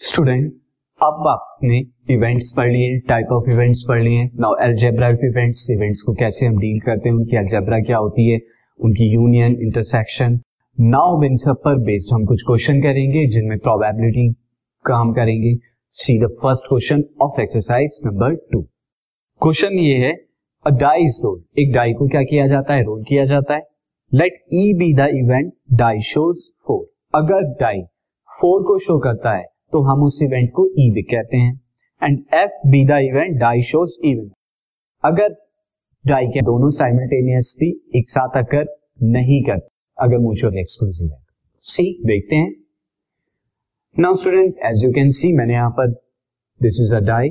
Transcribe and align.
Student, 0.00 0.52
अब 1.00 1.26
आपने 1.28 1.78
events 2.10 2.52
पढ़ 2.56 2.70
लिए 2.72 2.98
टाइप 2.98 3.32
ऑफ़ 3.32 3.50
इवेंट्स 3.50 3.84
पढ़ 3.88 4.02
लिए। 4.02 4.22
नाउ 4.40 4.54
एल्जेब्रा 4.62 5.08
इवेंट्स 5.08 5.66
इवेंट्स 5.70 6.02
को 6.02 6.14
कैसे 6.14 6.46
हम 6.46 6.56
डील 6.58 6.78
करते 6.80 7.08
हैं, 7.08 7.16
उनकी 7.16 7.36
एल्जेब्रा 7.36 7.78
क्या 7.80 7.96
होती 7.96 8.28
है, 8.28 8.38
उनकी 8.80 9.08
यूनियन 9.14 9.56
इंटरसेक्शन 9.62 10.38
नाउ 10.78 11.22
इन 11.24 11.36
सब 11.36 11.60
पर 11.64 11.74
बेस्ड 11.80 12.14
हम 12.14 12.24
कुछ 12.24 12.42
क्वेश्चन 12.46 12.80
करेंगे, 12.82 13.26
जिनमें 13.26 13.58
प्रोबेबिलिटी 13.58 14.32
का 14.84 14.96
हम 14.96 15.12
करेंगे। 15.12 15.54
See 15.96 16.18
the 16.20 16.30
first 16.42 16.68
question 16.68 17.04
of 17.22 17.40
exercise 17.40 18.00
number 18.06 18.34
two 18.52 18.62
question 19.42 19.78
ये 19.78 19.94
है 19.98 20.12
अ 20.66 20.70
डाई 20.78 21.04
इज़ 21.04 21.20
रोल 21.24 21.42
एक 21.58 21.74
डाई 21.74 21.92
को 21.92 22.08
क्या 22.08 22.22
किया 22.22 22.46
जाता 22.46 22.74
है? 22.74 22.82
रोल 22.82 23.04
किया 23.08 23.24
जाता 23.26 23.54
है। 23.54 23.62
Let 24.12 24.42
E 24.54 24.72
be 24.74 24.92
the 24.94 25.10
event 25.14 25.52
die 25.74 26.00
shows 26.00 26.50
four 26.66 26.84
अगर 27.14 27.54
डाई 27.60 27.82
फोर 28.30 28.62
को 28.62 28.78
शो 28.78 28.98
करता 28.98 29.38
है 29.38 29.49
तो 29.72 29.82
हम 29.82 30.02
उस 30.04 30.18
इवेंट 30.22 30.50
को 30.50 30.66
ई 30.78 30.90
भी 30.90 31.02
कहते 31.10 31.36
हैं। 31.36 31.60
And 32.02 32.18
F 32.34 32.68
be 32.70 32.84
the 32.86 32.98
event 33.04 33.38
die 33.40 33.62
shows 33.62 33.96
even 34.06 34.30
अगर 35.04 35.34
डाई 36.04 36.26
के 36.26 36.42
दोनों 36.42 36.68
साइमल्टेनियसली 36.74 37.68
एक 37.98 38.10
साथ 38.10 38.36
अगर 38.36 38.64
नहीं 39.10 39.42
कर 39.44 39.60
अगर 39.98 40.18
म्यूचुअल 40.18 40.58
एक्सक्लूसिव 40.58 41.08
है। 41.08 41.18
सी 41.64 41.84
देखते 42.06 42.36
हैं। 42.36 42.54
Now 43.96 44.14
student 44.14 44.54
as 44.66 44.84
you 44.84 44.90
can 44.92 45.10
see 45.12 45.32
मैंने 45.36 45.52
यहाँ 45.52 45.70
पर 45.78 45.90
दिस 46.60 46.80
इज़ 46.80 46.94
अ 46.94 47.00
डाई 47.06 47.28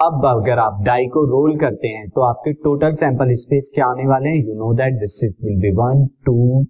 अब 0.00 0.26
अगर 0.26 0.58
आप 0.58 0.82
डाई 0.84 1.06
को 1.06 1.24
रोल 1.26 1.56
करते 1.58 1.88
हैं 1.88 2.08
तो 2.08 2.20
आपके 2.22 2.52
टोटल 2.64 2.92
सैंपल 2.94 3.32
स्पेस 3.40 3.70
क्या 3.74 3.86
आने 3.86 4.06
वाले 4.08 4.28
हैं? 4.28 4.36
You 4.38 4.54
know 4.54 4.72
that 4.74 4.98
this 5.00 5.22
is 5.24 5.34
will 5.44 5.60
be 5.60 5.70
one 5.76 6.06
two 6.26 6.64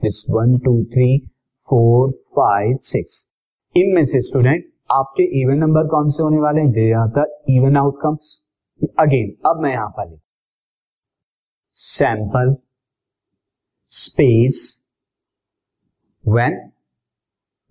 this 0.00 0.24
one 0.30 0.58
two 0.58 0.82
three 0.92 1.18
four 1.68 2.10
five 2.36 2.76
six 2.82 3.26
इनमें 3.76 4.04
से 4.04 4.20
स्टूडेंट 4.20 4.64
आपके 4.90 5.40
इवन 5.40 5.54
नंबर 5.54 5.86
कौन 5.86 6.08
से 6.08 6.22
होने 6.22 6.40
वाले 6.40 6.60
हैं? 6.60 6.70
They 6.70 6.92
are 6.92 7.08
the 7.08 7.42
even 7.50 7.76
outcomes 7.76 8.42
again 9.00 9.50
अब 9.50 9.60
मैं 9.60 9.70
यहाँ 9.70 9.88
पर 9.88 10.10
लिख 10.10 10.20
sample 11.72 12.56
space 13.86 14.86
when 16.28 16.70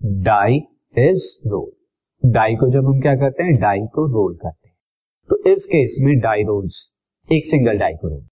die 0.04 0.58
is 0.98 1.50
roll 1.50 1.72
die 2.32 2.56
को 2.56 2.70
जब 2.70 2.86
हम 2.86 3.02
क्या 3.02 3.16
करते 3.16 3.44
हैं? 3.44 3.56
डाई 3.56 3.80
को 3.80 4.06
रोल 4.08 4.36
करते 4.36 4.68
हैं। 4.68 4.76
तो 5.30 5.44
इस 5.52 5.66
केस 5.66 5.96
में 6.00 6.20
डाई 6.20 6.44
रोल्स 6.44 6.94
एक 7.32 7.46
सिंगल 7.46 7.78
डाई 7.78 7.94
को 7.94 8.08
रोल 8.08 8.28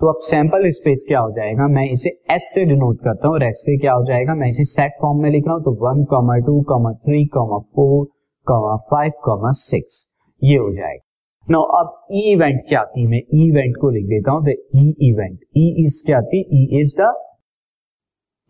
तो 0.00 0.06
अब 0.06 0.16
सैंपल 0.20 0.68
स्पेस 0.70 1.04
क्या 1.08 1.20
हो 1.20 1.30
जाएगा? 1.32 1.66
मैं 1.74 1.84
इसे 1.90 2.10
एस 2.34 2.50
से 2.54 2.64
डिनोट 2.64 2.98
करता 3.04 3.28
हूँ। 3.28 3.34
और 3.34 3.42
एस 3.44 3.62
से 3.66 3.76
क्या 3.78 3.92
हो 3.92 4.04
जाएगा? 4.04 4.34
मैं 4.34 4.48
इसे 4.48 4.64
सेट 4.64 4.92
फॉर्म 5.02 5.22
में 5.22 5.30
लिख 5.30 5.44
रहा 5.46 5.54
हूँ 5.54 5.62
तो 5.64 5.72
one 5.84 6.04
comma 6.10 6.36
two 6.46 6.60
comma 6.68 6.92
three 6.92 7.24
comma 7.34 7.58
four 7.76 8.04
comma 8.46 8.76
five 8.90 9.12
comma 9.24 9.50
six 9.60 10.08
ये 10.42 10.56
हो 10.56 10.72
जाएगा। 10.74 11.02
नो 11.48 11.60
अब 11.78 11.94
ई 12.12 12.20
इवेंट 12.32 12.60
क्या 12.68 12.80
आती 12.80 13.06
मैं 13.06 13.18
ई 13.18 13.46
इवेंट 13.48 13.76
को 13.80 13.90
लिख 13.90 14.04
देता 14.06 14.32
हूँ। 14.32 14.48
ई 14.48 14.94
इवेंट 15.10 15.38
ई 15.56 15.66
इज़ 15.84 16.02
क्या 16.06 16.18
आती 16.18 16.38
है? 16.38 16.44
E 16.54 16.80
is 16.80 16.94
the 17.00 17.12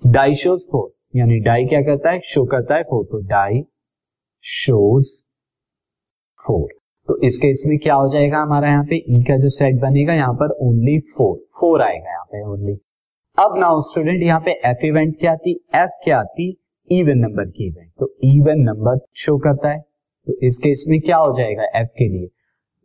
die 0.02 0.34
shows 0.34 0.67
four 0.72 0.91
यानी 1.17 1.39
डाई 1.41 1.64
क्या 1.67 1.83
करता 1.83 2.11
है? 2.11 2.20
शो 2.24 2.44
करता 2.47 2.74
है 2.74 2.83
फोर 2.91 3.05
तो 3.12 3.20
डाई 3.28 3.62
शोज़ 4.44 5.12
फोर 6.41 6.69
तो 7.08 7.18
इस 7.24 7.38
केस 7.38 7.62
में 7.66 7.78
क्या 7.78 7.94
हो 7.94 8.08
जाएगा 8.12 8.38
हमारा 8.38 8.68
यहाँ 8.68 8.84
पे 8.84 8.96
ई 8.96 9.18
e 9.18 9.22
का 9.26 9.36
जो 9.38 9.48
सेट 9.48 9.80
बनेगा, 9.80 10.14
यहाँ 10.14 10.34
पर 10.34 10.50
ओनली 10.62 10.98
फोर 11.16 11.36
फोर 11.60 11.82
आएगा 11.82 12.10
यहाँ 12.10 12.24
पे 12.24 12.42
ओनली 12.44 12.78
अब 13.38 13.58
नाउ 13.58 13.80
स्टूडेंट 13.80 14.22
यहाँ 14.22 14.40
पे 14.40 14.50
एफ़ 14.64 14.84
इवेंट 14.86 15.18
क्या 15.20 15.32
आती? 15.32 15.52
एफ़ 15.74 15.90
क्या 16.04 16.18
आती? 16.18 16.48
इवन 16.90 17.18
नंबर 17.18 17.48
की 17.48 17.66
इवेंट 17.66 17.90
तो 18.00 18.06
इवन 18.24 18.62
नंबर 18.62 18.98
शो 19.16 19.36
करता 19.38 19.70
है। 19.70 19.78
तो 20.27 20.36
इस 20.46 20.58
केस 20.58 20.84
में 20.89 21.00
क्या 21.00 21.16
हो 21.16 21.36
जाएगा 21.39 21.64
एफ़ 21.80 21.89
के 21.98 22.08
लिए? 22.08 22.28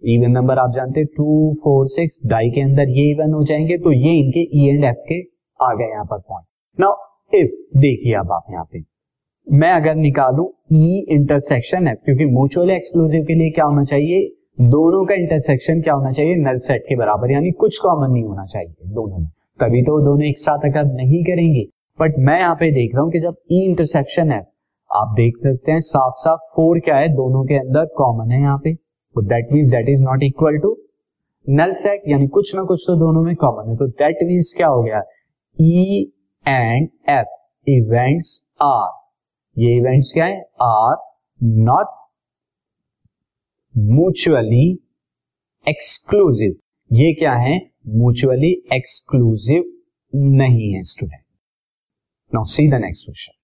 इवन 0.02 0.32
नंबर 0.32 0.60
आप 0.60 0.74
जानते 0.76 1.00
हैं 1.00 1.08
टू 1.18 1.54
फोर 1.64 1.88
सिक्स 1.88 2.20
डाई 2.26 2.50
के 2.50 2.62
अंदर 2.62 2.90
ये 2.90 3.10
इवन 3.12 3.34
हो 3.34 3.44
जाएँगे। 3.44 3.78
तो 3.78 3.92
ये 3.92 4.14
इनके 4.20 4.48
ई 4.60 4.68
एंड 4.70 4.84
एफ़ 4.86 5.04
के 5.08 5.22
आ 5.60 5.74
गए 5.74 5.90
यहाँ 5.92 6.06
पर 6.06 6.20
पॉइंट 6.20 6.46
नाउ 6.80 7.40
इफ़ 7.42 7.52
देखिए 7.80 8.14
अब 8.16 8.32
आप 8.32 8.46
यहाँ 8.52 8.66
पे। 8.72 8.91
मैं 9.52 9.72
अगर 9.72 9.96
निकालू 9.96 10.44
ई 10.74 11.06
इंटरसेक्शन 11.10 11.88
है 11.88 11.94
क्योंकि 11.96 12.26
म्यूचुअल 12.26 12.70
एक्सक्लूसिव 12.72 13.24
के 13.24 13.34
लिए 13.34 13.50
क्या 13.50 13.66
होना 13.66 13.84
चाहिए? 13.84 14.20
दोनों 14.62 15.04
का 15.06 15.16
इंटरसेक्शन 15.16 15.82
क्या 15.82 15.94
होना 15.94 16.12
चाहिए? 16.12 16.36
नल 16.36 16.58
सेट 16.58 16.82
के 16.82 16.96
बराबर, 16.96 17.32
यानी 17.32 17.52
कुछ 17.54 17.78
कॉमन 17.78 18.12
नहीं 18.12 18.24
होना 18.24 18.46
चाहिए 18.46 18.94
दोनों 18.94 19.18
में। 19.18 19.28
तभी 19.60 19.82
तो 19.82 20.00
दोनों 20.06 20.28
एक 20.28 20.40
साथ 20.40 20.66
अगर 20.66 20.86
नहीं 20.94 21.24
करेंगे। 21.24 21.66
बट 22.00 22.18
मैं 22.20 22.38
यहाँ 22.40 22.56
पे 22.56 22.72
देख 22.72 22.96
रहा 22.96 23.04
हूँ 23.04 23.12
कि 23.12 23.20
जब 23.20 23.36
ई 23.52 23.60
इंटरसेक्शन 23.64 24.32
है 24.32 24.40
आप 24.92 25.14
देख 25.18 25.38
सकते 25.38 25.72
हैं 25.72 25.80
साफ़ 25.80 26.14
साफ़ 26.18 26.48
फोर 26.56 26.80
क्या 26.80 26.96
है? 26.96 27.10
दोनों 27.10 27.44
के 27.46 27.58
अंदर 27.58 27.86
कॉमन 27.98 28.32
है 28.32 28.42
यहाँ 28.42 28.58
पे। 28.58 28.74
That 29.16 29.52
mean 29.54 29.70
that 29.70 29.90
is 29.90 30.02
not 30.04 30.24
equal 30.24 30.58
to 30.60 30.76
null 31.48 31.74
set 31.74 32.04
यानी 32.08 32.28
कुछ 32.30 32.56
ना 32.56 32.64
कुछ 32.64 32.84
तो 32.88 32.96
दोनों 33.00 33.24
में 33.24 33.36
कॉमन 33.36 33.70
है। 33.70 33.76
तो 33.78 33.88
दैट 33.88 34.24
मीन्स 34.24 34.54
क्या 34.58 34.68
हो 34.68 34.82
गया? 34.84 35.02
E 35.58 36.12
and 36.46 36.90
F 37.10 37.70
events 37.70 38.42
are 38.64 39.01
ये 39.58 39.78
इवेंट्स 39.78 40.12
क्या 40.14 40.26
है? 40.26 40.42
आर 40.62 40.96
नॉट 41.44 41.88
म्यूचुअली 43.78 44.80
एक्सक्लूसिव 45.70 46.56
ये 46.92 47.14
क्या 47.14 47.34
है? 47.34 47.72
म्यूचुअली 47.88 48.64
एक्सक्लूसिव 48.74 49.64
नहीं 50.16 50.74
है 50.74 50.84
student 50.84 51.22
now 52.34 52.44
see 52.44 52.70
the 52.70 52.74
next 52.74 53.06
question 53.06 53.38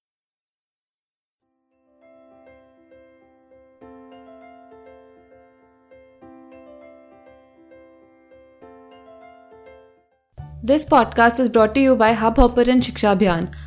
this 10.66 10.84
podcast 10.84 11.40
is 11.40 11.52
brought 11.52 11.78
you 11.78 11.96
by 11.96 12.14
Hubhopper 12.40 12.80
Shiksha 12.80 13.12
Abhiyan 13.12 13.48